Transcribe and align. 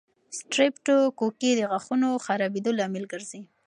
سټریپټوکوکي 0.37 1.51
د 1.55 1.61
غاښونو 1.71 2.09
خرابېدو 2.25 2.71
لامل 2.79 3.03
ګرځي. 3.13 3.41